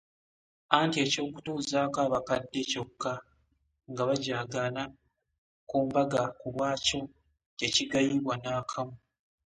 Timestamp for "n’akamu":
8.43-8.95